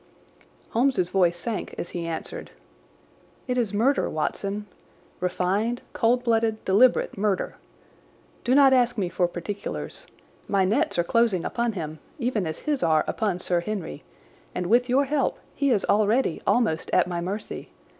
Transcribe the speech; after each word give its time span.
Holmes's 0.71 1.11
voice 1.11 1.37
sank 1.39 1.75
as 1.77 1.89
he 1.91 2.07
answered: 2.07 2.49
"It 3.47 3.55
is 3.55 3.71
murder, 3.71 4.09
Watson—refined, 4.09 5.81
cold 5.93 6.23
blooded, 6.23 6.65
deliberate 6.65 7.19
murder. 7.19 7.57
Do 8.43 8.55
not 8.55 8.73
ask 8.73 8.97
me 8.97 9.09
for 9.09 9.27
particulars. 9.27 10.07
My 10.47 10.65
nets 10.65 10.97
are 10.97 11.03
closing 11.03 11.45
upon 11.45 11.73
him, 11.73 11.99
even 12.17 12.47
as 12.47 12.57
his 12.65 12.81
are 12.81 13.03
upon 13.05 13.37
Sir 13.37 13.59
Henry, 13.59 14.03
and 14.55 14.65
with 14.65 14.89
your 14.89 15.05
help 15.05 15.37
he 15.53 15.69
is 15.69 15.85
already 15.85 16.41
almost 16.47 16.89
at 16.91 17.05
my 17.05 17.21
mercy. 17.21 17.69